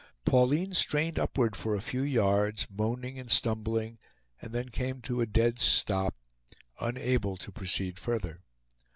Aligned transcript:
Pauline 0.25 0.73
strained 0.73 1.19
upward 1.19 1.55
for 1.55 1.75
a 1.75 1.79
few 1.79 2.01
yards, 2.01 2.65
moaning 2.71 3.19
and 3.19 3.29
stumbling, 3.29 3.99
and 4.41 4.51
then 4.51 4.69
came 4.69 4.99
to 5.01 5.21
a 5.21 5.27
dead 5.27 5.59
stop, 5.59 6.15
unable 6.79 7.37
to 7.37 7.51
proceed 7.51 7.99
further. 7.99 8.41